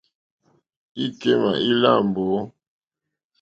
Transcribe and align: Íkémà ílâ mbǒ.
Íkémà 1.03 1.51
ílâ 1.69 1.91
mbǒ. 2.07 2.25